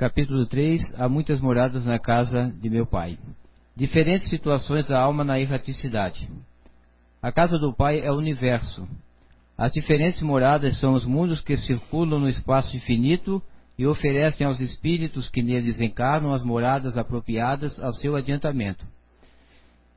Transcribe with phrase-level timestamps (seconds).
[0.00, 3.18] capítulo 3, há muitas moradas na casa de meu pai.
[3.76, 6.26] Diferentes situações da alma na erraticidade.
[7.20, 8.88] A casa do pai é o universo.
[9.58, 13.42] As diferentes moradas são os mundos que circulam no espaço infinito
[13.78, 18.86] e oferecem aos espíritos que neles encarnam as moradas apropriadas ao seu adiantamento.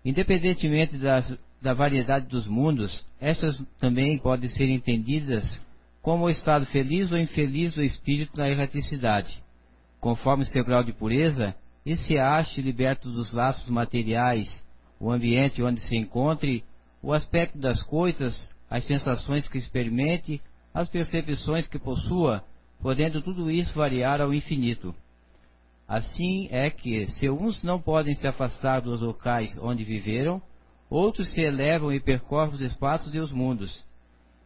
[0.03, 5.61] Independentemente das, da variedade dos mundos, estas também podem ser entendidas
[6.01, 9.41] como o estado feliz ou infeliz do espírito na erraticidade,
[10.03, 14.49] conforme seu grau de pureza, e se ache liberto dos laços materiais,
[14.99, 16.61] o ambiente onde se encontre,
[17.01, 20.41] o aspecto das coisas, as sensações que experimente,
[20.73, 22.43] as percepções que possua,
[22.81, 24.93] podendo tudo isso variar ao infinito.
[25.87, 30.41] Assim é que, se uns não podem se afastar dos locais onde viveram,
[30.89, 33.85] outros se elevam e percorrem os espaços e os mundos.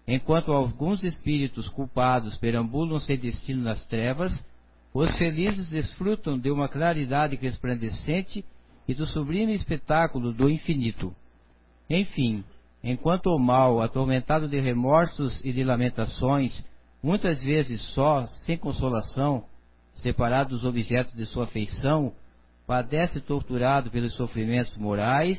[0.07, 4.31] Enquanto alguns espíritos culpados perambulam sem destino nas trevas,
[4.99, 8.43] os felizes desfrutam de uma claridade resplandecente
[8.87, 11.13] e do sublime espetáculo do infinito.
[11.87, 12.43] Enfim,
[12.83, 16.65] enquanto o mal, atormentado de remorsos e de lamentações,
[17.03, 19.43] muitas vezes só, sem consolação,
[19.97, 22.11] separado dos objetos de sua afeição,
[22.65, 25.37] padece torturado pelos sofrimentos morais,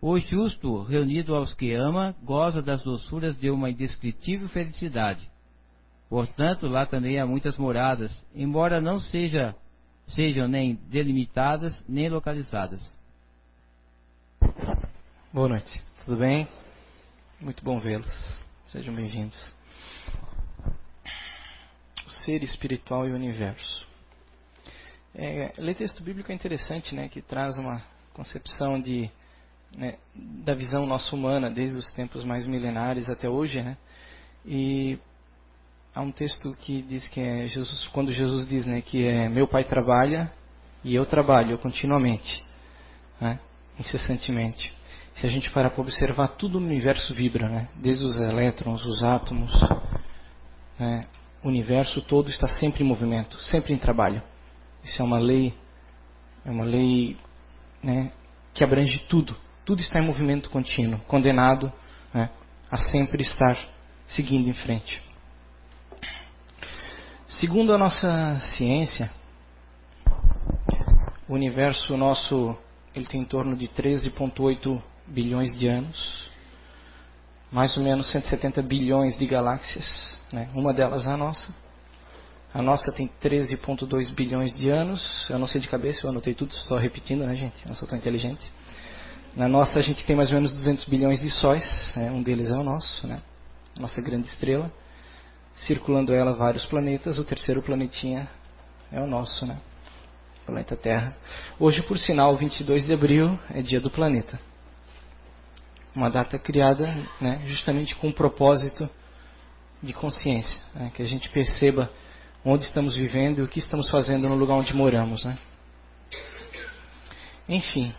[0.00, 5.33] o justo, reunido aos que ama, goza das doçuras de uma indescritível felicidade.
[6.08, 9.54] Portanto, lá também há muitas moradas, embora não seja,
[10.08, 12.80] sejam nem delimitadas nem localizadas.
[15.32, 16.46] Boa noite, tudo bem?
[17.40, 18.40] Muito bom vê-los.
[18.66, 19.36] Sejam bem-vindos.
[22.06, 23.86] O ser espiritual e o universo.
[25.14, 29.10] É, ler texto bíblico é interessante, né, que traz uma concepção de,
[29.76, 33.76] né, da visão nossa humana desde os tempos mais milenares até hoje, né?
[34.44, 34.98] E
[35.94, 39.46] há um texto que diz que é Jesus, quando Jesus diz, né, que é meu
[39.46, 40.32] Pai trabalha
[40.82, 42.44] e eu trabalho continuamente,
[43.20, 43.38] né,
[43.78, 44.72] incessantemente.
[45.14, 47.68] Se a gente parar para observar, tudo no universo vibra, né?
[47.76, 49.52] Desde os elétrons, os átomos,
[50.76, 51.06] né?
[51.40, 54.20] o universo todo está sempre em movimento, sempre em trabalho.
[54.82, 55.54] Isso é uma lei,
[56.44, 57.16] é uma lei
[57.80, 58.10] né,
[58.52, 59.36] que abrange tudo.
[59.64, 61.72] Tudo está em movimento contínuo, condenado
[62.12, 62.28] né,
[62.68, 63.56] a sempre estar
[64.08, 65.00] seguindo em frente.
[67.28, 69.10] Segundo a nossa ciência,
[71.26, 72.56] o universo nosso
[72.94, 76.30] ele tem em torno de 13,8 bilhões de anos,
[77.50, 80.50] mais ou menos 170 bilhões de galáxias, né?
[80.54, 81.54] uma delas é a nossa.
[82.52, 85.28] A nossa tem 13,2 bilhões de anos.
[85.28, 87.66] Eu não sei de cabeça, eu anotei tudo, só repetindo, né, gente?
[87.66, 88.48] Não sou tão inteligente.
[89.34, 91.64] Na nossa, a gente tem mais ou menos 200 bilhões de sóis.
[91.96, 92.12] Né?
[92.12, 93.20] Um deles é o nosso, né?
[93.76, 94.70] Nossa grande estrela.
[95.54, 97.18] Circulando ela vários planetas.
[97.18, 98.28] O terceiro planetinha
[98.92, 99.58] é o nosso, né?
[100.44, 101.16] Planeta Terra.
[101.58, 104.38] Hoje, por sinal, 22 de abril é dia do planeta.
[105.94, 108.88] Uma data criada né, justamente com o propósito
[109.82, 110.60] de consciência.
[110.74, 110.92] Né?
[110.94, 111.90] Que a gente perceba
[112.44, 115.24] onde estamos vivendo e o que estamos fazendo no lugar onde moramos.
[115.24, 115.38] Né?
[117.48, 117.94] Enfim,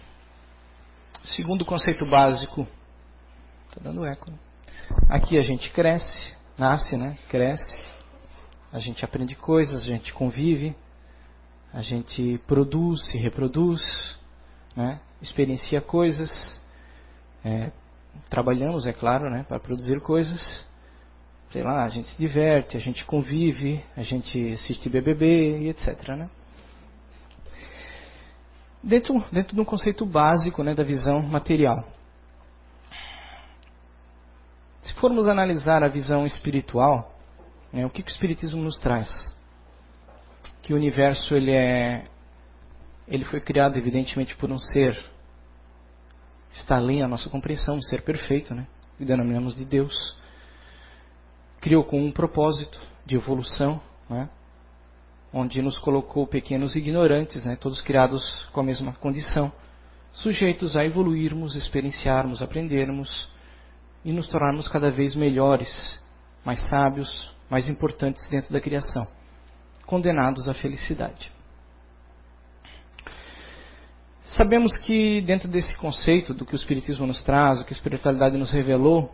[1.23, 2.67] segundo conceito básico,
[3.69, 4.29] está dando eco.
[4.29, 4.37] Né?
[5.09, 7.17] Aqui a gente cresce, nasce, né?
[7.29, 7.83] cresce,
[8.71, 10.75] a gente aprende coisas, a gente convive,
[11.73, 13.81] a gente produz, se reproduz,
[14.75, 14.99] né?
[15.21, 16.29] experiencia coisas,
[17.43, 17.71] é,
[18.29, 19.43] trabalhamos, é claro, né?
[19.47, 20.65] para produzir coisas
[21.55, 26.09] sei lá, a gente se diverte, a gente convive, a gente assiste BBB e etc.
[26.09, 26.29] Né?
[28.83, 31.87] Dentro, dentro de um conceito básico né, da visão material.
[34.81, 37.15] Se formos analisar a visão espiritual,
[37.71, 39.07] né, o que, que o Espiritismo nos traz?
[40.63, 42.05] Que o universo ele é,
[43.07, 44.97] ele foi criado evidentemente por um ser
[46.51, 48.65] está além da nossa compreensão, um ser perfeito, né?
[48.97, 49.93] Que denominamos de Deus
[51.61, 53.79] criou com um propósito de evolução,
[54.09, 54.27] né?
[55.31, 57.55] onde nos colocou pequenos ignorantes, né?
[57.55, 59.51] todos criados com a mesma condição,
[60.11, 63.34] sujeitos a evoluirmos, experienciarmos, aprendermos
[64.05, 65.99] e nos tornarmos cada vez melhores,
[66.45, 69.07] mais sábios, mais importantes dentro da criação,
[69.87, 71.31] condenados à felicidade.
[74.23, 78.37] Sabemos que dentro desse conceito do que o Espiritismo nos traz, o que a espiritualidade
[78.37, 79.11] nos revelou,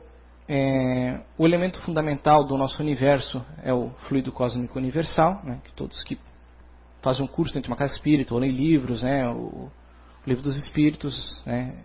[0.47, 6.03] é, o elemento fundamental do nosso universo é o fluido cósmico universal, né, que todos
[6.03, 6.19] que
[7.01, 9.71] fazem um curso dentro de uma casa espírita ou leem livros, né, o, o
[10.25, 11.75] livro dos espíritos, né,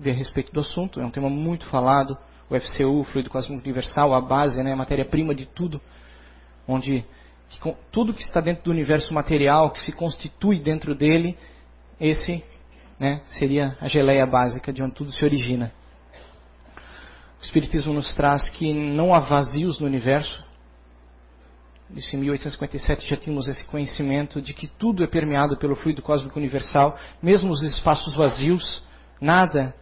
[0.00, 2.16] vê a respeito do assunto, é um tema muito falado,
[2.48, 5.80] o FCU, o fluido cósmico universal, a base, né, a matéria-prima de tudo,
[6.66, 7.04] onde
[7.50, 11.36] que, tudo que está dentro do universo material, que se constitui dentro dele,
[12.00, 12.42] esse
[12.98, 15.70] né, seria a geleia básica de onde tudo se origina.
[17.38, 20.44] O Espiritismo nos traz que não há vazios no universo.
[21.94, 26.38] Isso em 1857 já tínhamos esse conhecimento de que tudo é permeado pelo fluido cósmico
[26.38, 28.86] universal, mesmo os espaços vazios,
[29.20, 29.74] nada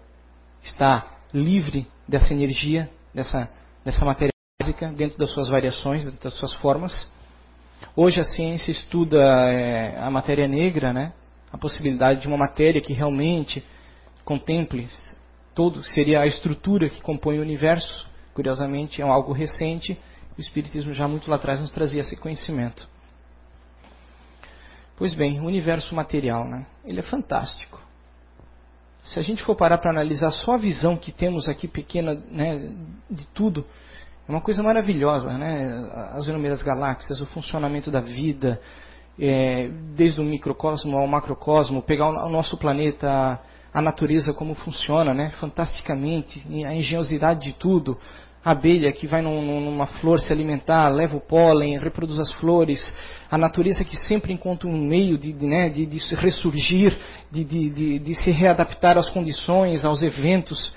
[0.68, 3.48] está livre dessa energia, dessa,
[3.84, 7.10] dessa matéria básica, dentro das suas variações, dentro das suas formas.
[7.94, 9.18] Hoje a ciência estuda
[9.52, 11.12] é, a matéria negra, né?
[11.52, 13.64] a possibilidade de uma matéria que realmente
[14.24, 14.88] contemple
[15.54, 18.08] todo, seria a estrutura que compõe o universo.
[18.34, 19.98] Curiosamente, é algo recente.
[20.36, 22.88] O Espiritismo já muito lá atrás nos trazia esse conhecimento.
[24.96, 26.66] Pois bem, o universo material, né?
[26.84, 27.80] ele é fantástico.
[29.12, 32.72] Se a gente for parar para analisar só a visão que temos aqui pequena né,
[33.10, 33.64] de tudo,
[34.28, 35.88] é uma coisa maravilhosa, né?
[36.12, 38.60] As inúmeras galáxias, o funcionamento da vida,
[39.18, 43.40] é, desde o microcosmo ao macrocosmo, pegar o nosso planeta,
[43.72, 45.30] a natureza como funciona, né?
[45.40, 47.98] Fantasticamente, a engenhosidade de tudo.
[48.48, 52.80] A abelha que vai num, numa flor se alimentar, leva o pólen, reproduz as flores.
[53.30, 56.98] A natureza que sempre encontra um meio de, de, né, de, de ressurgir,
[57.30, 60.74] de, se readaptar às condições, aos eventos.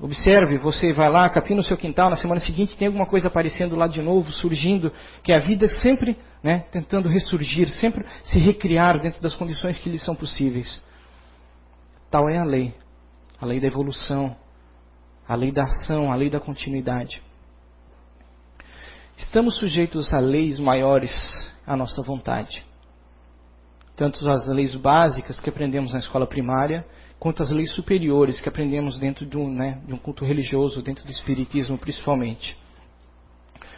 [0.00, 3.76] Observe, você vai lá, capina no seu quintal, na semana seguinte tem alguma coisa aparecendo
[3.76, 4.92] lá de novo, surgindo,
[5.22, 9.88] que é a vida sempre né, tentando ressurgir, sempre se recriar dentro das condições que
[9.88, 10.84] lhe são possíveis.
[12.10, 12.74] Tal é a lei,
[13.40, 14.34] a lei da evolução,
[15.28, 17.22] a lei da ação, a lei da continuidade.
[19.18, 21.12] Estamos sujeitos a leis maiores
[21.66, 22.64] à nossa vontade.
[23.94, 26.86] Tanto as leis básicas que aprendemos na escola primária,
[27.18, 31.04] quanto as leis superiores que aprendemos dentro de um, né, de um culto religioso, dentro
[31.04, 32.56] do Espiritismo principalmente.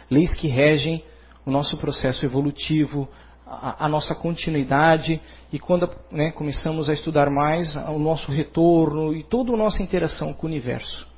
[0.09, 1.03] Leis que regem
[1.45, 3.09] o nosso processo evolutivo,
[3.45, 5.19] a, a nossa continuidade
[5.51, 10.33] e quando né, começamos a estudar mais, o nosso retorno e toda a nossa interação
[10.33, 11.10] com o universo.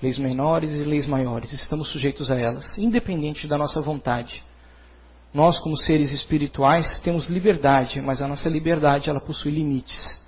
[0.00, 4.44] Leis menores e leis maiores, estamos sujeitos a elas, independente da nossa vontade.
[5.34, 10.22] Nós, como seres espirituais, temos liberdade, mas a nossa liberdade ela possui limites.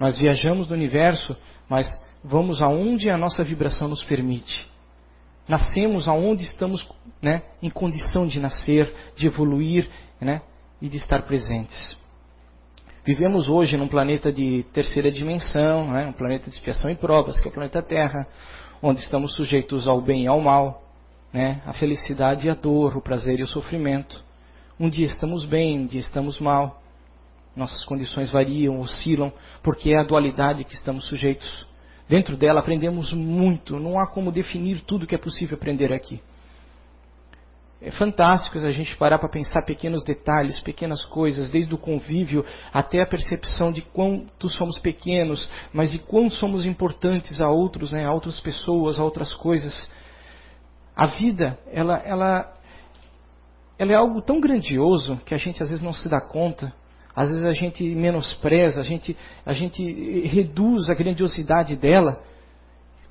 [0.00, 1.36] Nós viajamos no universo,
[1.68, 1.86] mas
[2.22, 4.66] vamos aonde a nossa vibração nos permite.
[5.46, 6.86] Nascemos aonde estamos
[7.20, 9.88] né, em condição de nascer, de evoluir
[10.20, 10.40] né,
[10.80, 11.96] e de estar presentes.
[13.04, 17.46] Vivemos hoje num planeta de terceira dimensão, né, um planeta de expiação e provas, que
[17.46, 18.26] é o planeta Terra,
[18.82, 20.82] onde estamos sujeitos ao bem e ao mal,
[21.30, 24.24] né, a felicidade e a dor, o prazer e o sofrimento.
[24.80, 26.82] Um dia estamos bem, um dia estamos mal.
[27.54, 29.30] Nossas condições variam, oscilam,
[29.62, 31.68] porque é a dualidade que estamos sujeitos.
[32.08, 36.22] Dentro dela aprendemos muito, não há como definir tudo que é possível aprender aqui.
[37.86, 42.42] É fantástico a gente parar para pensar pequenos detalhes, pequenas coisas, desde o convívio
[42.72, 48.06] até a percepção de quanto somos pequenos, mas de quão somos importantes a outros, né,
[48.06, 49.92] a outras pessoas, a outras coisas.
[50.96, 52.56] A vida, ela, ela,
[53.78, 56.72] ela é algo tão grandioso que a gente às vezes não se dá conta.
[57.14, 59.14] Às vezes a gente menospreza, a gente,
[59.44, 62.18] a gente reduz a grandiosidade dela.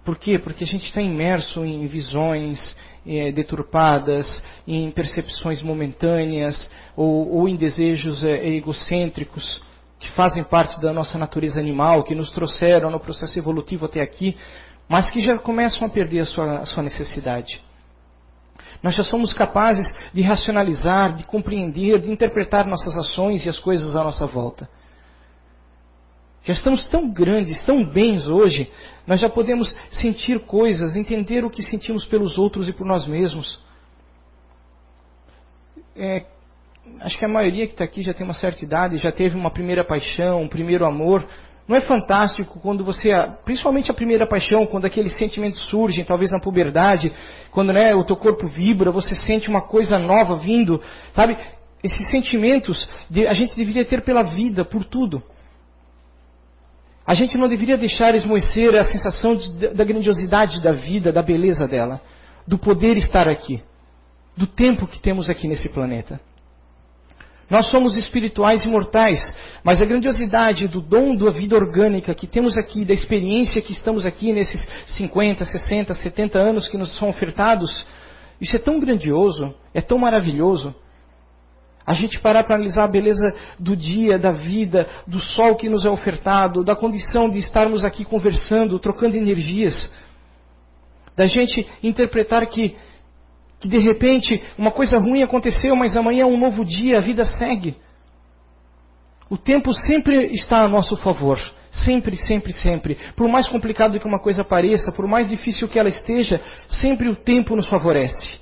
[0.03, 0.39] Por quê?
[0.39, 2.75] Porque a gente está imerso em visões
[3.05, 9.61] é, deturpadas, em percepções momentâneas ou, ou em desejos é, egocêntricos
[9.99, 14.37] que fazem parte da nossa natureza animal, que nos trouxeram no processo evolutivo até aqui,
[14.87, 17.61] mas que já começam a perder a sua, a sua necessidade.
[18.81, 23.95] Nós já somos capazes de racionalizar, de compreender, de interpretar nossas ações e as coisas
[23.95, 24.67] à nossa volta.
[26.43, 28.69] Já estamos tão grandes, tão bens hoje,
[29.07, 33.61] nós já podemos sentir coisas, entender o que sentimos pelos outros e por nós mesmos.
[35.95, 36.25] É,
[36.99, 39.51] acho que a maioria que está aqui já tem uma certa idade, já teve uma
[39.51, 41.25] primeira paixão, um primeiro amor.
[41.65, 43.13] Não é fantástico quando você,
[43.45, 47.13] principalmente a primeira paixão, quando aqueles sentimentos surgem, talvez na puberdade,
[47.51, 50.81] quando né, o teu corpo vibra, você sente uma coisa nova vindo,
[51.13, 51.37] sabe?
[51.81, 52.89] Esses sentimentos
[53.29, 55.23] a gente deveria ter pela vida, por tudo.
[57.05, 61.67] A gente não deveria deixar esmoecer a sensação de, da grandiosidade da vida, da beleza
[61.67, 62.01] dela,
[62.47, 63.61] do poder estar aqui,
[64.37, 66.19] do tempo que temos aqui nesse planeta.
[67.49, 69.19] Nós somos espirituais e mortais,
[69.63, 74.05] mas a grandiosidade do dom da vida orgânica que temos aqui, da experiência que estamos
[74.05, 77.85] aqui nesses 50, 60, 70 anos que nos são ofertados,
[78.39, 80.73] isso é tão grandioso, é tão maravilhoso.
[81.85, 85.85] A gente parar para analisar a beleza do dia, da vida, do sol que nos
[85.85, 89.93] é ofertado, da condição de estarmos aqui conversando, trocando energias,
[91.15, 92.75] da gente interpretar que
[93.59, 97.23] Que de repente uma coisa ruim aconteceu, mas amanhã é um novo dia, a vida
[97.23, 97.75] segue.
[99.29, 101.39] O tempo sempre está a nosso favor.
[101.71, 102.97] Sempre, sempre, sempre.
[103.15, 107.15] Por mais complicado que uma coisa pareça, por mais difícil que ela esteja, sempre o
[107.15, 108.39] tempo nos favorece.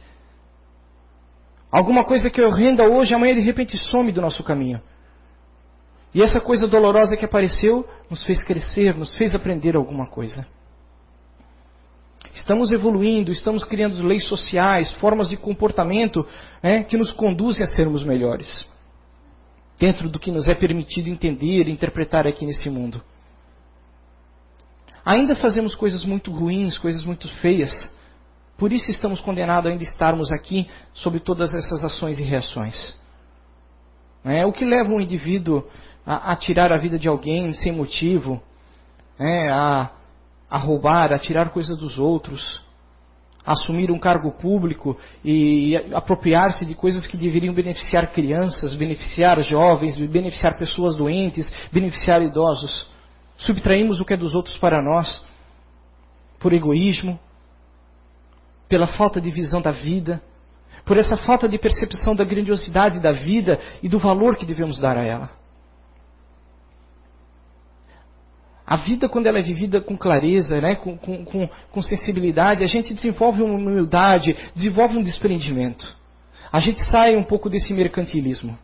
[1.72, 4.82] Alguma coisa que é horrenda hoje, amanhã de repente some do nosso caminho.
[6.14, 10.46] E essa coisa dolorosa que apareceu nos fez crescer, nos fez aprender alguma coisa.
[12.34, 16.26] Estamos evoluindo, estamos criando leis sociais, formas de comportamento
[16.62, 18.70] né, que nos conduzem a sermos melhores
[19.82, 23.02] dentro do que nos é permitido entender e interpretar aqui nesse mundo.
[25.04, 27.72] Ainda fazemos coisas muito ruins, coisas muito feias.
[28.62, 32.96] Por isso estamos condenados a ainda estarmos aqui sob todas essas ações e reações.
[34.24, 35.68] É, o que leva um indivíduo
[36.06, 38.40] a, a, tirar a vida de alguém sem motivo,
[39.18, 39.90] é, a,
[40.48, 42.64] a roubar, a tirar coisas dos outros,
[43.44, 50.56] assumir um cargo público e apropriar-se de coisas que deveriam beneficiar crianças, beneficiar jovens, beneficiar
[50.60, 52.88] pessoas doentes, beneficiar idosos.
[53.38, 55.26] Subtraímos o que é dos outros para nós
[56.40, 57.20] por egoísmo,
[58.72, 60.22] pela falta de visão da vida,
[60.86, 64.98] por essa falta de percepção da grandiosidade da vida e do valor que devemos dar
[64.98, 65.30] a ela.
[68.66, 72.68] A vida, quando ela é vivida com clareza, né, com, com, com, com sensibilidade, a
[72.68, 75.86] gente desenvolve uma humildade, desenvolve um desprendimento.
[76.50, 78.58] A gente sai um pouco desse mercantilismo.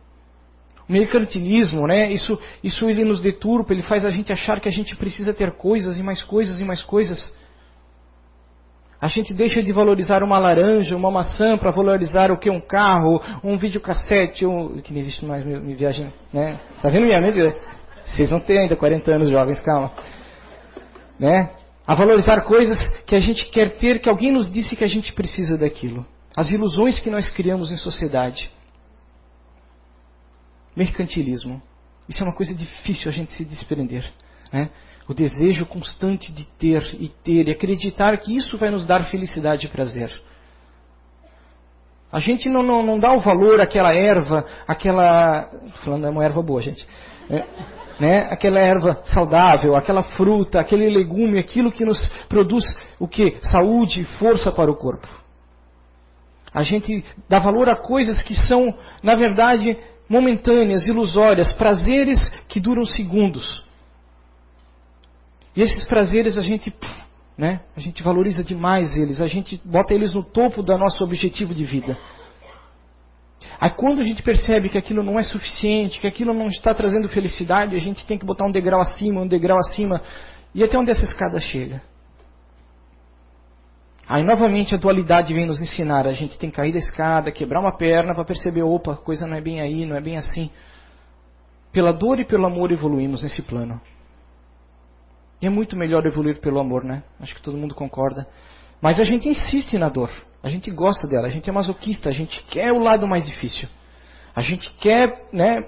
[0.88, 4.72] O mercantilismo, né, isso, isso ele nos deturpa, ele faz a gente achar que a
[4.72, 7.36] gente precisa ter coisas e mais coisas e mais coisas.
[9.00, 13.22] A gente deixa de valorizar uma laranja, uma maçã para valorizar o que um carro,
[13.44, 16.58] um videocassete, um, que não existe mais minha viagem, né?
[16.82, 17.54] Tá vendo minha mente?
[18.04, 19.92] Vocês vão ter ainda 40 anos jovens, calma.
[21.18, 21.50] Né?
[21.86, 25.12] A valorizar coisas que a gente quer ter, que alguém nos disse que a gente
[25.12, 26.04] precisa daquilo.
[26.36, 28.50] As ilusões que nós criamos em sociedade.
[30.74, 31.62] Mercantilismo.
[32.08, 34.10] Isso é uma coisa difícil a gente se desprender.
[34.52, 34.70] Né?
[35.08, 39.66] O desejo constante de ter e ter e acreditar que isso vai nos dar felicidade
[39.66, 40.12] e prazer.
[42.12, 45.50] A gente não, não, não dá o valor àquela erva, aquela.
[45.84, 46.86] Falando é uma erva boa, gente.
[47.30, 47.44] É
[47.98, 52.64] né, aquela erva saudável, aquela fruta, aquele legume, aquilo que nos produz
[52.98, 53.38] o que?
[53.42, 55.08] Saúde e força para o corpo.
[56.54, 59.76] A gente dá valor a coisas que são, na verdade,
[60.08, 63.66] momentâneas, ilusórias, prazeres que duram segundos.
[65.58, 66.72] E esses prazeres a gente,
[67.36, 71.52] né, a gente valoriza demais eles, a gente bota eles no topo do nosso objetivo
[71.52, 71.98] de vida.
[73.60, 77.08] Aí quando a gente percebe que aquilo não é suficiente, que aquilo não está trazendo
[77.08, 80.00] felicidade, a gente tem que botar um degrau acima, um degrau acima,
[80.54, 81.82] e até onde essa escada chega.
[84.08, 87.58] Aí novamente a dualidade vem nos ensinar, a gente tem que cair da escada, quebrar
[87.58, 90.52] uma perna para perceber, opa, coisa não é bem aí, não é bem assim.
[91.72, 93.80] Pela dor e pelo amor evoluímos nesse plano.
[95.40, 97.02] E é muito melhor evoluir pelo amor, né?
[97.20, 98.26] Acho que todo mundo concorda.
[98.80, 100.10] Mas a gente insiste na dor.
[100.42, 103.68] A gente gosta dela, a gente é masoquista, a gente quer o lado mais difícil.
[104.34, 105.64] A gente quer, né?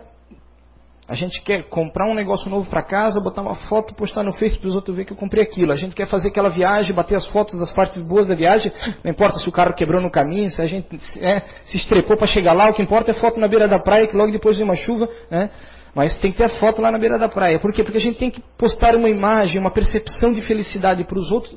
[1.09, 4.57] A gente quer comprar um negócio novo para casa, botar uma foto, postar no Face
[4.57, 5.73] para os outros ver que eu comprei aquilo.
[5.73, 8.71] A gente quer fazer aquela viagem, bater as fotos das partes boas da viagem.
[9.03, 12.53] Não importa se o carro quebrou no caminho, se a gente se estrepou para chegar
[12.53, 12.71] lá.
[12.71, 15.09] O que importa é foto na beira da praia, que logo depois vem uma chuva,
[15.29, 15.51] né?
[15.95, 17.59] Mas tem que ter a foto lá na beira da praia.
[17.59, 17.83] Por quê?
[17.83, 21.57] Porque a gente tem que postar uma imagem, uma percepção de felicidade para os outros,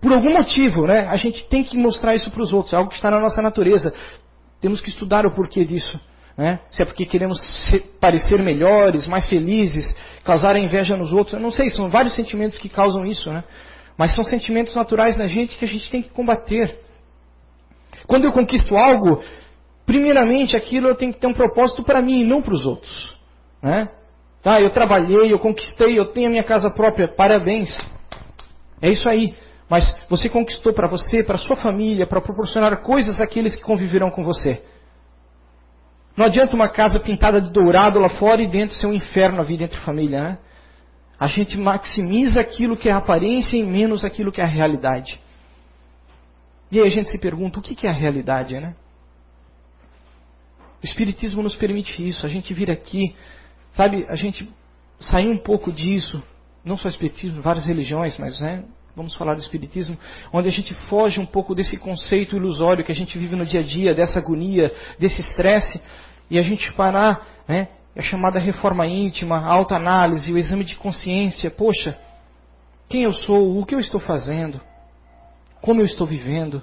[0.00, 1.06] por algum motivo, né?
[1.08, 3.42] A gente tem que mostrar isso para os outros, é algo que está na nossa
[3.42, 3.92] natureza.
[4.60, 6.00] Temos que estudar o porquê disso.
[6.36, 6.60] Né?
[6.70, 9.84] Se é porque queremos ser, parecer melhores, mais felizes,
[10.24, 11.34] causar inveja nos outros.
[11.34, 13.28] Eu não sei, são vários sentimentos que causam isso.
[13.32, 13.42] Né?
[13.96, 16.78] Mas são sentimentos naturais na gente que a gente tem que combater.
[18.06, 19.22] Quando eu conquisto algo,
[19.84, 23.17] primeiramente aquilo eu tenho que ter um propósito para mim e não para os outros.
[23.62, 23.88] Né?
[24.42, 27.70] Tá, eu trabalhei, eu conquistei, eu tenho a minha casa própria, parabéns.
[28.80, 29.34] É isso aí.
[29.68, 34.24] Mas você conquistou para você, para sua família, para proporcionar coisas àqueles que conviverão com
[34.24, 34.62] você.
[36.16, 39.44] Não adianta uma casa pintada de dourado lá fora e dentro ser um inferno a
[39.44, 40.38] vida entre família, né?
[41.20, 45.20] A gente maximiza aquilo que é aparência e menos aquilo que é a realidade.
[46.70, 48.74] E aí a gente se pergunta, o que é a realidade, né?
[50.82, 53.14] O Espiritismo nos permite isso, a gente vir aqui,
[53.78, 54.50] sabe, a gente
[54.98, 56.20] sair um pouco disso,
[56.64, 58.64] não só Espiritismo, várias religiões, mas né,
[58.96, 59.96] vamos falar do Espiritismo,
[60.32, 63.60] onde a gente foge um pouco desse conceito ilusório que a gente vive no dia
[63.60, 65.80] a dia, dessa agonia, desse estresse,
[66.28, 71.48] e a gente parar, né, a chamada reforma íntima, a autoanálise, o exame de consciência,
[71.48, 71.96] poxa,
[72.88, 74.60] quem eu sou, o que eu estou fazendo,
[75.60, 76.60] como eu estou vivendo,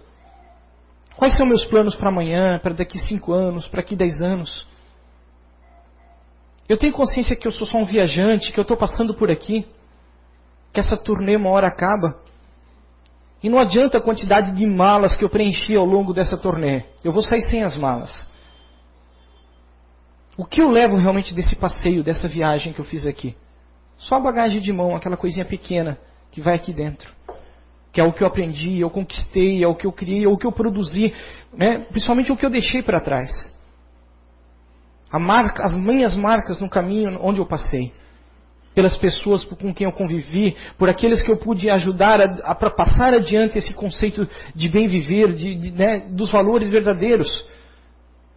[1.16, 4.68] Quais são meus planos para amanhã, para daqui cinco anos, para daqui dez anos?
[6.68, 9.66] Eu tenho consciência que eu sou só um viajante, que eu estou passando por aqui,
[10.74, 12.20] que essa turnê uma hora acaba.
[13.44, 16.84] E não adianta a quantidade de malas que eu preenchi ao longo dessa turnê.
[17.04, 18.28] Eu vou sair sem as malas.
[20.36, 23.36] O que eu levo realmente desse passeio, dessa viagem que eu fiz aqui?
[23.98, 25.98] Só a bagagem de mão, aquela coisinha pequena
[26.32, 27.14] que vai aqui dentro.
[27.94, 30.38] Que é o que eu aprendi, eu conquistei, é o que eu criei, é o
[30.38, 31.14] que eu produzi,
[31.54, 31.86] né?
[31.90, 33.55] principalmente o que eu deixei para trás.
[35.20, 37.94] Marca, as minhas marcas no caminho onde eu passei.
[38.74, 43.14] Pelas pessoas com quem eu convivi, por aqueles que eu pude ajudar a, a passar
[43.14, 47.46] adiante esse conceito de bem viver, de, de, né, dos valores verdadeiros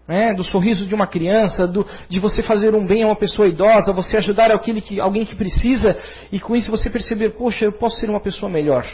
[0.09, 3.47] né, do sorriso de uma criança, do, de você fazer um bem a uma pessoa
[3.47, 5.99] idosa, você ajudar aquele que, alguém que precisa,
[6.33, 8.87] e com isso você perceber, poxa, eu posso ser uma pessoa melhor.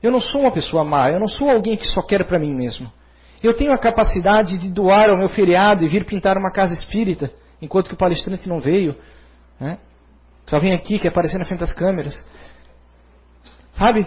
[0.00, 2.54] Eu não sou uma pessoa má, eu não sou alguém que só quer para mim
[2.54, 2.90] mesmo.
[3.42, 7.30] Eu tenho a capacidade de doar o meu feriado e vir pintar uma casa espírita,
[7.60, 8.94] enquanto que o palestrante não veio.
[9.60, 9.78] Né?
[10.46, 12.14] Só vem aqui, quer aparecer na frente das câmeras.
[13.76, 14.06] Sabe?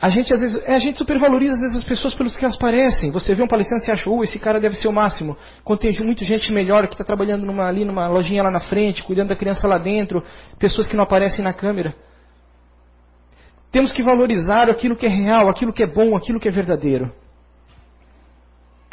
[0.00, 2.56] A gente às vezes, é, a gente supervaloriza às vezes as pessoas pelos que elas
[2.56, 3.12] parecem.
[3.12, 5.36] Você vê um palestrante e acha, oh, esse cara deve ser o máximo.
[5.62, 9.02] Quando tem muita gente melhor que está trabalhando numa, ali numa lojinha lá na frente,
[9.04, 10.22] cuidando da criança lá dentro,
[10.58, 11.94] pessoas que não aparecem na câmera.
[13.70, 17.12] Temos que valorizar aquilo que é real, aquilo que é bom, aquilo que é verdadeiro.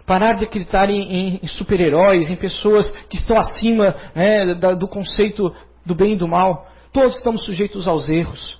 [0.10, 5.56] Parar de acreditar em, em super-heróis, em pessoas que estão acima né, da, do conceito
[5.86, 6.68] do bem e do mal.
[6.92, 8.60] Todos estamos sujeitos aos erros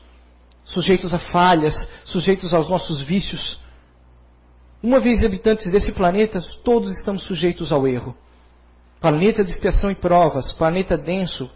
[0.70, 1.76] sujeitos a falhas,
[2.06, 3.60] sujeitos aos nossos vícios.
[4.82, 8.16] Uma vez habitantes desse planeta, todos estamos sujeitos ao erro.
[9.02, 11.50] Planeta de expiação e provas, planeta denso,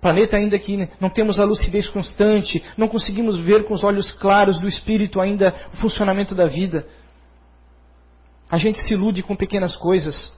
[0.00, 4.60] planeta ainda que não temos a lucidez constante, não conseguimos ver com os olhos claros
[4.60, 6.86] do espírito ainda o funcionamento da vida.
[8.50, 10.32] A gente se ilude com pequenas coisas.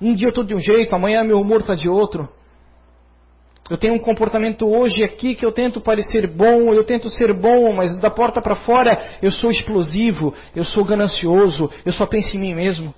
[0.00, 2.28] Um dia eu estou de um jeito, amanhã meu humor está de outro.
[3.70, 7.72] Eu tenho um comportamento hoje aqui que eu tento parecer bom, eu tento ser bom,
[7.72, 12.40] mas da porta para fora eu sou explosivo, eu sou ganancioso, eu só penso em
[12.40, 12.94] mim mesmo.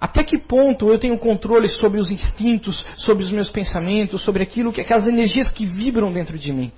[0.00, 4.72] Até que ponto eu tenho controle sobre os instintos, sobre os meus pensamentos, sobre aquilo
[4.72, 6.72] que aquelas energias que vibram dentro de mim?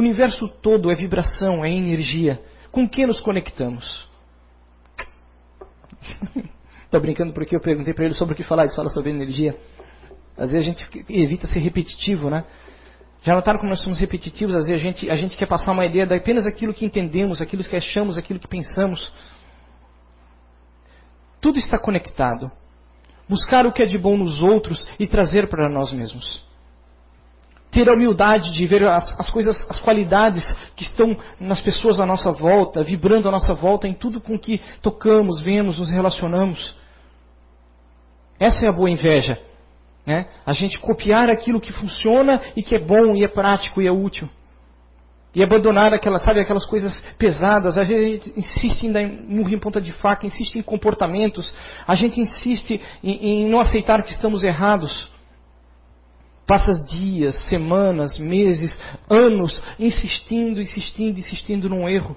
[0.00, 2.40] O universo todo é vibração, é energia.
[2.72, 4.08] Com que nos conectamos?
[6.86, 8.64] Estou brincando porque eu perguntei para ele sobre o que falar.
[8.64, 9.54] Ele fala sobre energia.
[10.38, 12.46] Às vezes a gente evita ser repetitivo, né?
[13.24, 14.54] Já notaram como nós somos repetitivos?
[14.54, 17.42] Às vezes a gente, a gente quer passar uma ideia de apenas aquilo que entendemos,
[17.42, 19.12] aquilo que achamos, aquilo que pensamos.
[21.42, 22.50] Tudo está conectado.
[23.28, 26.48] Buscar o que é de bom nos outros e trazer para nós mesmos.
[27.70, 32.06] Ter a humildade de ver as, as coisas, as qualidades que estão nas pessoas à
[32.06, 36.74] nossa volta, vibrando à nossa volta em tudo com que tocamos, vemos, nos relacionamos.
[38.38, 39.38] Essa é a boa inveja.
[40.06, 40.26] Né?
[40.44, 43.92] A gente copiar aquilo que funciona e que é bom e é prático e é
[43.92, 44.28] útil.
[45.32, 47.78] E abandonar aquelas, sabe, aquelas coisas pesadas.
[47.78, 51.52] A gente insiste em murro em ponta de faca, insiste em comportamentos.
[51.86, 55.09] A gente insiste em, em não aceitar que estamos errados.
[56.50, 58.76] Passa dias, semanas, meses,
[59.08, 62.16] anos insistindo, insistindo, insistindo num erro.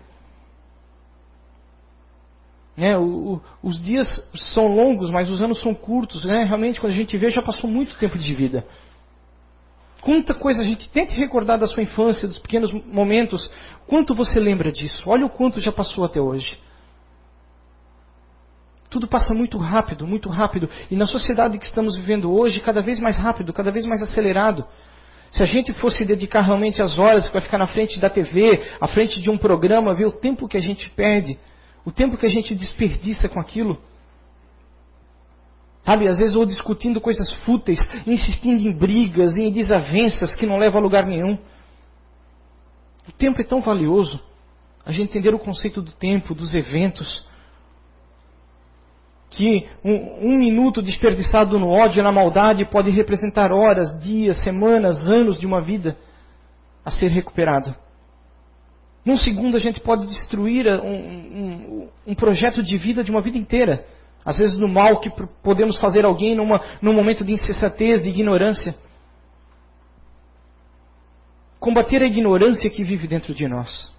[2.76, 4.08] É, o, o, os dias
[4.56, 6.26] são longos, mas os anos são curtos.
[6.26, 6.46] Né?
[6.46, 8.66] Realmente, quando a gente vê, já passou muito tempo de vida.
[10.02, 13.48] Quanta coisa a gente tente recordar da sua infância, dos pequenos momentos.
[13.86, 15.04] Quanto você lembra disso?
[15.06, 16.58] Olha o quanto já passou até hoje.
[18.94, 20.70] Tudo passa muito rápido, muito rápido.
[20.92, 24.64] E na sociedade que estamos vivendo hoje, cada vez mais rápido, cada vez mais acelerado.
[25.32, 28.88] Se a gente fosse dedicar realmente as horas para ficar na frente da TV, à
[28.88, 31.40] frente de um programa, ver o tempo que a gente perde
[31.86, 33.78] o tempo que a gente desperdiça com aquilo.
[35.84, 40.80] Sabe, às vezes ou discutindo coisas fúteis, insistindo em brigas, em desavenças que não levam
[40.80, 41.38] a lugar nenhum.
[43.08, 44.24] O tempo é tão valioso.
[44.86, 47.28] A gente entender o conceito do tempo, dos eventos.
[49.34, 55.08] Que um, um minuto desperdiçado no ódio e na maldade pode representar horas, dias, semanas,
[55.08, 55.98] anos de uma vida
[56.86, 57.76] a ser recuperado.
[59.04, 63.38] Num segundo a gente pode destruir um, um, um, projeto de vida de uma vida
[63.38, 63.86] inteira.
[64.24, 65.10] Às vezes no mal que
[65.42, 68.76] podemos fazer alguém numa, num momento de insensatez, de ignorância.
[71.60, 73.92] Combater a ignorância que vive dentro de nós.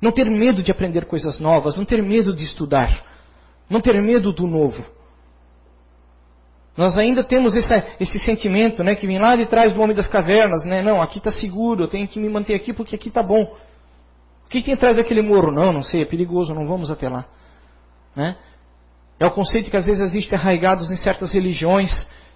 [0.00, 3.11] Não ter medo de aprender coisas novas, não ter medo de estudar,
[3.68, 4.84] não ter medo do novo.
[6.76, 10.06] Nós ainda temos esse, esse sentimento, né, que vem lá de trás do homem das
[10.06, 10.82] cavernas, né?
[10.82, 13.42] Não, aqui está seguro, eu tenho que me manter aqui porque aqui está bom.
[14.44, 15.50] O que tem atrás daquele morro?
[15.50, 17.26] Não, não sei, é perigoso, não vamos até lá.
[18.16, 18.36] Né?
[19.20, 21.90] É o conceito que às vezes existe arraigados em certas religiões,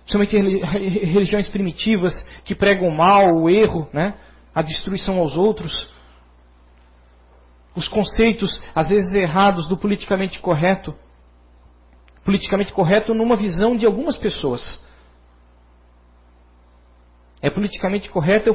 [0.05, 0.65] principalmente
[1.05, 4.15] religiões primitivas, que pregam o mal, o erro, né?
[4.55, 5.89] a destruição aos outros.
[7.75, 10.95] Os conceitos, às vezes errados, do politicamente correto
[12.27, 14.85] politicamente correto numa visão de algumas pessoas.
[17.41, 18.55] É politicamente correto eu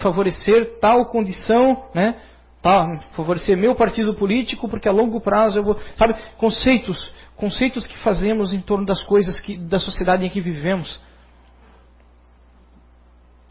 [0.00, 2.22] favorecer tal condição, né?
[2.62, 5.80] Tá, favorecer meu partido político, porque a longo prazo eu vou.
[5.96, 11.00] Sabe, conceitos, conceitos que fazemos em torno das coisas que, da sociedade em que vivemos.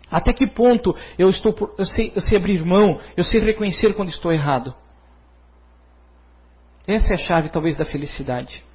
[0.09, 4.09] Até que ponto eu estou eu sei, eu sei abrir mão, eu sei reconhecer quando
[4.09, 4.73] estou errado.
[6.87, 8.68] Essa é a chave talvez da felicidade.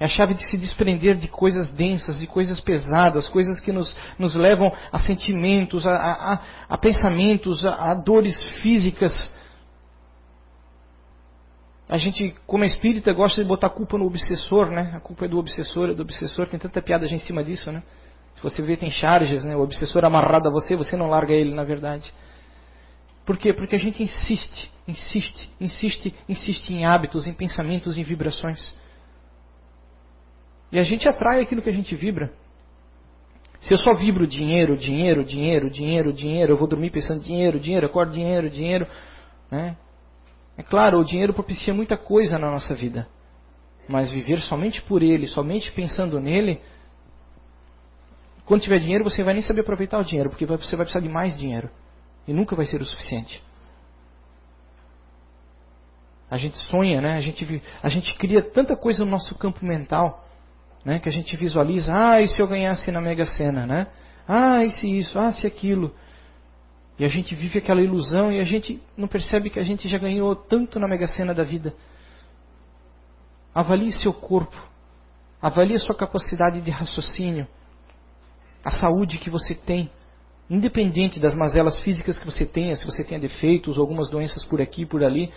[0.00, 3.94] É a chave de se desprender de coisas densas, de coisas pesadas, coisas que nos,
[4.18, 9.30] nos levam a sentimentos, a, a, a pensamentos, a, a, dores físicas.
[11.86, 14.90] A gente, como espírita, gosta de botar a culpa no obsessor, né?
[14.94, 16.48] A culpa é do obsessor, é do obsessor.
[16.48, 17.82] Tem tanta piada já em cima disso, né?
[18.36, 19.54] Se você vê, tem charges, né?
[19.54, 22.10] O obsessor amarrado a você, você não larga ele, na verdade.
[23.26, 23.52] Por quê?
[23.52, 28.74] Porque a gente insiste, insiste, insiste, insiste em hábitos, em pensamentos, em vibrações.
[30.72, 32.32] E a gente atrai aquilo que a gente vibra.
[33.60, 37.86] Se eu só vibro dinheiro, dinheiro, dinheiro, dinheiro, dinheiro, eu vou dormir pensando dinheiro, dinheiro,
[37.86, 38.86] acordo dinheiro, dinheiro.
[39.50, 39.76] Né?
[40.56, 43.06] É claro, o dinheiro propicia muita coisa na nossa vida.
[43.86, 46.60] Mas viver somente por ele, somente pensando nele,
[48.46, 51.08] quando tiver dinheiro você vai nem saber aproveitar o dinheiro, porque você vai precisar de
[51.08, 51.68] mais dinheiro.
[52.26, 53.42] E nunca vai ser o suficiente.
[56.30, 57.14] A gente sonha, né?
[57.14, 60.26] A gente, a gente cria tanta coisa no nosso campo mental
[60.84, 60.98] né?
[60.98, 63.86] Que a gente visualiza, ah, e se eu ganhasse na Mega Sena, né?
[64.26, 65.94] Ah, e se isso, ah, se aquilo.
[66.98, 69.98] E a gente vive aquela ilusão e a gente não percebe que a gente já
[69.98, 71.74] ganhou tanto na Mega Sena da vida.
[73.54, 74.56] Avalie seu corpo.
[75.40, 77.46] Avalie sua capacidade de raciocínio.
[78.62, 79.90] A saúde que você tem.
[80.48, 84.84] Independente das mazelas físicas que você tenha, se você tenha defeitos algumas doenças por aqui
[84.84, 85.32] por ali.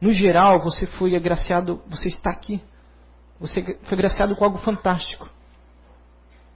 [0.00, 2.60] No geral, você foi agraciado, você está aqui.
[3.40, 5.26] Você foi graciado com algo fantástico.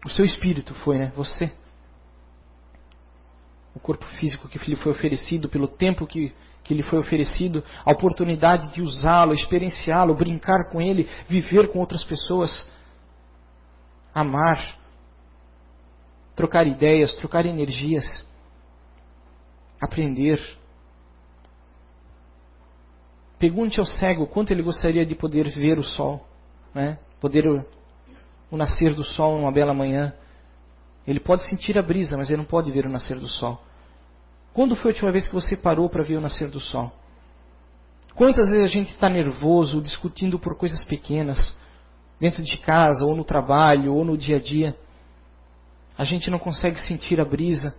[0.05, 1.13] O seu espírito foi, né?
[1.17, 1.51] Você.
[3.75, 7.91] O corpo físico que lhe foi oferecido, pelo tempo que, que lhe foi oferecido, a
[7.91, 12.71] oportunidade de usá-lo, experienciá-lo, brincar com ele, viver com outras pessoas,
[14.15, 14.79] amar,
[16.37, 18.05] trocar ideias, trocar energias,
[19.81, 20.39] aprender.
[23.39, 26.34] Pergunte ao cego quanto ele gostaria de poder ver o sol
[26.75, 26.99] né?
[27.21, 27.65] poder o,
[28.51, 30.13] o nascer do sol numa bela manhã.
[31.07, 33.63] Ele pode sentir a brisa, mas ele não pode ver o nascer do sol.
[34.53, 36.93] Quando foi a última vez que você parou para ver o nascer do sol?
[38.15, 41.59] Quantas vezes a gente está nervoso, discutindo por coisas pequenas,
[42.21, 44.77] dentro de casa, ou no trabalho, ou no dia a dia?
[45.99, 47.75] A gente não consegue sentir a brisa,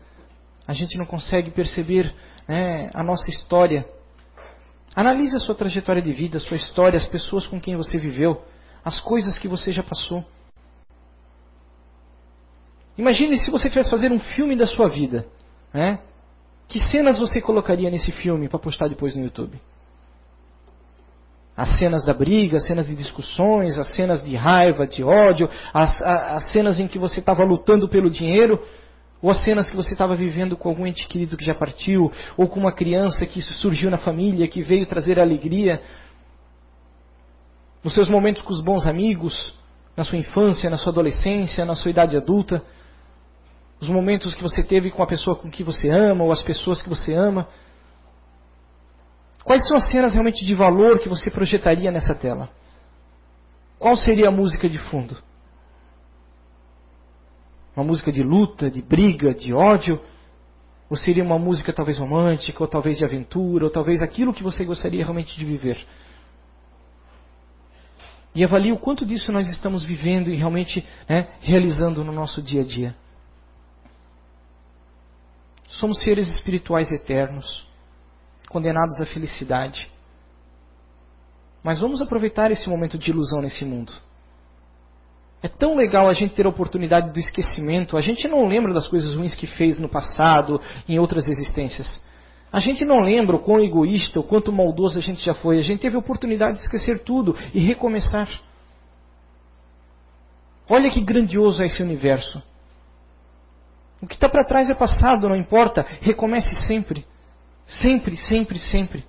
[0.67, 2.13] a gente não consegue perceber
[2.47, 3.88] né, a nossa história.
[4.95, 8.41] Analise a sua trajetória de vida, a sua história, as pessoas com quem você viveu
[8.86, 10.24] as coisas que você já passou.
[12.95, 15.26] Imagine se você tivesse fazer um filme da sua vida.
[15.74, 16.00] Né?
[16.67, 19.60] Que cenas você colocaria nesse filme para postar depois no YouTube?
[21.58, 26.00] As cenas da briga, as cenas de discussões, as cenas de raiva, de ódio, as,
[26.04, 28.62] as cenas em que você estava lutando pelo dinheiro,
[29.21, 32.48] ou as cenas que você estava vivendo com algum ente querido que já partiu, ou
[32.48, 35.82] com uma criança que surgiu na família, que veio trazer alegria,
[37.86, 39.54] nos seus momentos com os bons amigos,
[39.95, 42.63] na sua infância, na sua adolescência, na sua idade adulta,
[43.80, 46.82] os momentos que você teve com a pessoa com que você ama ou as pessoas
[46.82, 47.48] que você ama.
[49.43, 52.50] Quais são as cenas realmente de valor que você projetaria nessa tela?
[53.78, 55.15] Qual seria a música de fundo?
[57.78, 60.02] Uma música de luta, de briga, de ódio?
[60.89, 64.65] Ou seria uma música talvez romântica, ou talvez de aventura, ou talvez aquilo que você
[64.65, 65.78] gostaria realmente de viver?
[68.36, 72.62] E avalie o quanto disso nós estamos vivendo e realmente né, realizando no nosso dia
[72.62, 72.93] a dia.
[75.69, 77.65] Somos seres espirituais eternos,
[78.50, 79.89] condenados à felicidade.
[81.63, 83.93] Mas vamos aproveitar esse momento de ilusão nesse mundo.
[85.41, 87.98] É tão legal a gente ter a oportunidade do esquecimento.
[87.98, 92.04] A gente não lembra das coisas ruins que fez no passado, em outras existências.
[92.56, 95.60] A gente não lembra o quão egoísta, o quanto maldoso a gente já foi.
[95.60, 98.30] A gente teve a oportunidade de esquecer tudo e recomeçar.
[100.70, 102.41] Olha que grandioso é esse universo.
[104.02, 105.86] O que está para trás é passado, não importa.
[106.00, 107.06] Recomece sempre.
[107.65, 109.04] Sempre, sempre, sempre.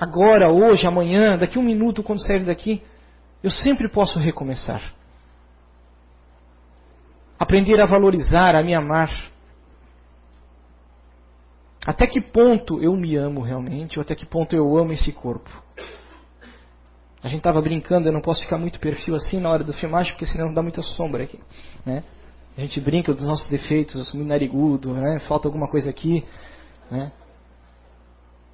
[0.00, 2.82] Agora, hoje, amanhã, daqui um minuto, quando sair daqui,
[3.44, 4.80] eu sempre posso recomeçar.
[7.38, 9.10] Aprender a valorizar, a me amar.
[11.86, 15.50] Até que ponto eu me amo realmente, ou até que ponto eu amo esse corpo?
[17.22, 20.12] A gente estava brincando, eu não posso ficar muito perfil assim na hora do filmagem,
[20.12, 21.40] porque senão dá muita sombra aqui.
[21.84, 22.04] Né?
[22.56, 25.18] A gente brinca dos nossos defeitos, eu sou muito narigudo, né?
[25.20, 26.24] falta alguma coisa aqui.
[26.90, 27.10] Né?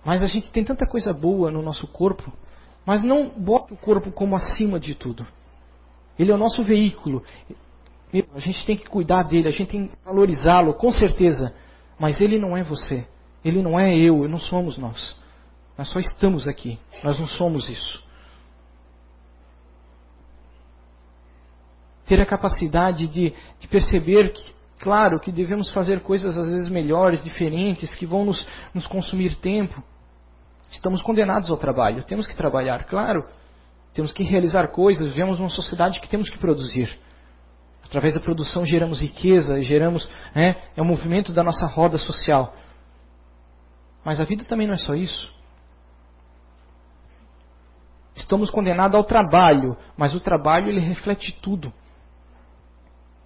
[0.05, 2.33] Mas a gente tem tanta coisa boa no nosso corpo,
[2.87, 5.27] mas não bota o corpo como acima de tudo.
[6.19, 7.23] Ele é o nosso veículo.
[8.35, 11.55] A gente tem que cuidar dele, a gente tem que valorizá-lo, com certeza.
[11.99, 13.07] Mas ele não é você.
[13.45, 15.17] Ele não é eu, não somos nós.
[15.77, 16.79] Nós só estamos aqui.
[17.03, 18.05] Nós não somos isso.
[22.07, 27.23] ter a capacidade de, de perceber que, claro, que devemos fazer coisas às vezes melhores,
[27.23, 29.83] diferentes, que vão nos, nos consumir tempo.
[30.71, 33.25] Estamos condenados ao trabalho, temos que trabalhar, claro.
[33.93, 36.99] Temos que realizar coisas, vivemos numa sociedade que temos que produzir.
[37.85, 40.11] Através da produção geramos riqueza, geramos.
[40.35, 42.55] Né, é o movimento da nossa roda social.
[44.05, 45.33] Mas a vida também não é só isso.
[48.15, 51.73] Estamos condenados ao trabalho, mas o trabalho ele reflete tudo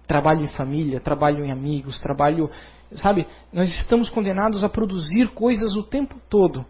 [0.09, 2.49] trabalho em família, trabalho em amigos, trabalho.
[2.95, 6.65] Sabe, nós estamos condenados a produzir coisas o tempo todo.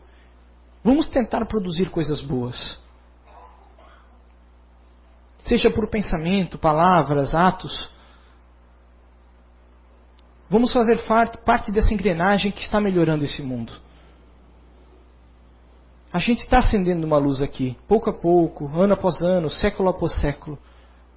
[0.83, 2.77] Vamos tentar produzir coisas boas.
[5.45, 7.89] Seja por pensamento, palavras, atos.
[10.49, 10.99] Vamos fazer
[11.45, 13.71] parte dessa engrenagem que está melhorando esse mundo.
[16.11, 20.19] A gente está acendendo uma luz aqui, pouco a pouco, ano após ano, século após
[20.19, 20.57] século.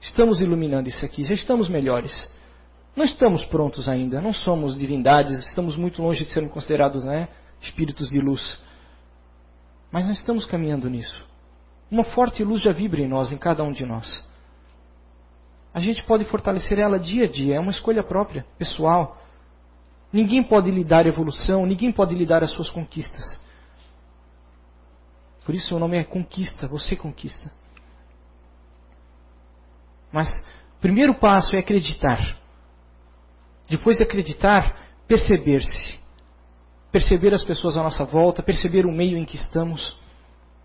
[0.02, 2.30] Estamos iluminando isso aqui, já estamos melhores.
[2.94, 7.28] Não estamos prontos ainda, não somos divindades, estamos muito longe de sermos considerados né,
[7.62, 8.60] espíritos de luz.
[9.90, 11.24] Mas nós estamos caminhando nisso.
[11.90, 14.28] Uma forte luz já vibra em nós, em cada um de nós.
[15.72, 19.16] A gente pode fortalecer ela dia a dia, é uma escolha própria, pessoal.
[20.12, 23.40] Ninguém pode lhe dar evolução, ninguém pode lhe dar as suas conquistas.
[25.44, 27.50] Por isso o nome é conquista, você conquista.
[30.12, 30.28] Mas
[30.76, 32.38] o primeiro passo é acreditar.
[33.68, 36.00] Depois de acreditar, perceber-se.
[36.90, 39.98] Perceber as pessoas à nossa volta, perceber o meio em que estamos,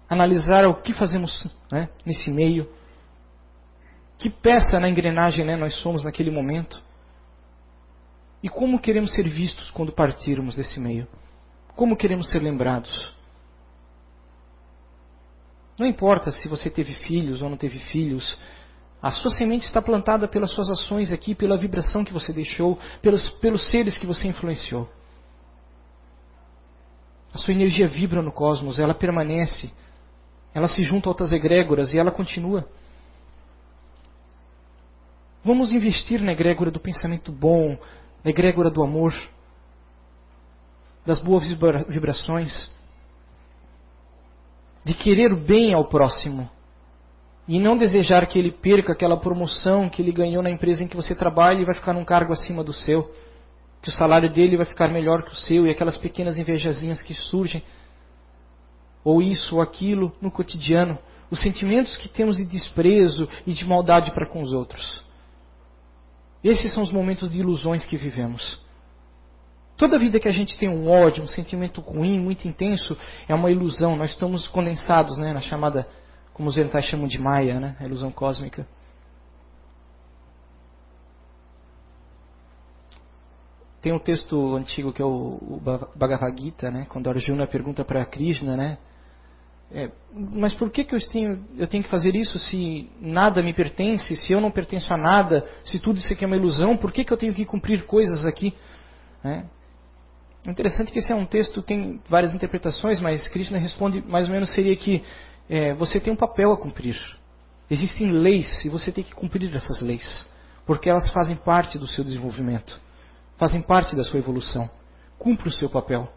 [0.10, 2.70] analisar o que fazemos né, nesse meio,
[4.18, 6.82] que peça na engrenagem né, nós somos naquele momento
[8.42, 11.08] e como queremos ser vistos quando partirmos desse meio.
[11.76, 13.16] Como queremos ser lembrados.
[15.78, 18.38] Não importa se você teve filhos ou não teve filhos,
[19.02, 23.30] a sua semente está plantada pelas suas ações aqui, pela vibração que você deixou, pelos,
[23.40, 24.90] pelos seres que você influenciou.
[27.32, 29.72] A sua energia vibra no cosmos, ela permanece,
[30.54, 32.68] ela se junta a outras egrégoras e ela continua.
[35.44, 37.78] Vamos investir na egrégora do pensamento bom,
[38.24, 39.14] na egrégora do amor,
[41.06, 41.48] das boas
[41.88, 42.70] vibrações,
[44.88, 46.50] de querer o bem ao próximo
[47.46, 50.96] e não desejar que ele perca aquela promoção que ele ganhou na empresa em que
[50.96, 53.12] você trabalha e vai ficar num cargo acima do seu,
[53.82, 57.14] que o salário dele vai ficar melhor que o seu e aquelas pequenas invejazinhas que
[57.14, 57.62] surgem,
[59.04, 60.98] ou isso ou aquilo no cotidiano,
[61.30, 65.04] os sentimentos que temos de desprezo e de maldade para com os outros.
[66.42, 68.58] Esses são os momentos de ilusões que vivemos.
[69.78, 73.52] Toda vida que a gente tem um ódio, um sentimento ruim, muito intenso, é uma
[73.52, 73.96] ilusão.
[73.96, 75.88] Nós estamos condensados né, na chamada
[76.34, 77.76] como os orientais chamam de Maya, né?
[77.80, 78.68] a ilusão cósmica.
[83.80, 85.62] Tem um texto antigo que é o,
[85.96, 86.88] Bhagavad Gita, né?
[86.90, 88.80] quando Arjuna pergunta para Krishna, né?
[89.72, 93.54] É, mas por que, que eu, tenho, eu tenho que fazer isso se nada me
[93.54, 96.92] pertence, se eu não pertenço a nada, se tudo isso aqui é uma ilusão, por
[96.92, 98.54] que, que eu tenho que cumprir coisas aqui?
[99.24, 99.57] É
[100.52, 104.54] interessante que esse é um texto, tem várias interpretações, mas Krishna responde mais ou menos
[104.54, 105.04] seria que
[105.50, 106.98] é, você tem um papel a cumprir.
[107.70, 110.28] Existem leis e você tem que cumprir essas leis,
[110.66, 112.80] porque elas fazem parte do seu desenvolvimento,
[113.38, 114.70] fazem parte da sua evolução.
[115.18, 116.08] Cumpra o seu papel.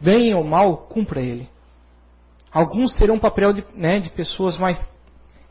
[0.00, 1.48] Bem ou mal, cumpra ele.
[2.52, 4.78] Alguns terão papel de, né, de pessoas mais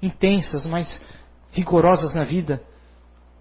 [0.02, 1.02] intensas, mais
[1.52, 2.62] rigorosas na vida.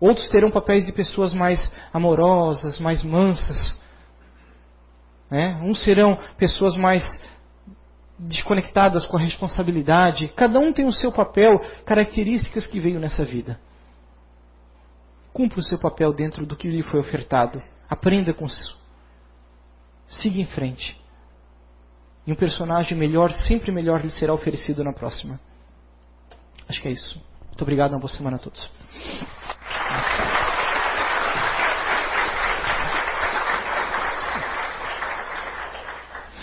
[0.00, 3.80] Outros terão papéis de pessoas mais amorosas, mais mansas.
[5.32, 5.58] Né?
[5.62, 7.02] Uns serão pessoas mais
[8.18, 10.28] desconectadas com a responsabilidade.
[10.36, 13.58] Cada um tem o seu papel, características que veio nessa vida.
[15.32, 17.62] Cumpra o seu papel dentro do que lhe foi ofertado.
[17.88, 18.78] Aprenda com isso.
[20.06, 21.00] Siga em frente.
[22.26, 25.40] E um personagem melhor, sempre melhor, lhe será oferecido na próxima.
[26.68, 27.18] Acho que é isso.
[27.46, 28.70] Muito obrigado, uma boa semana a todos.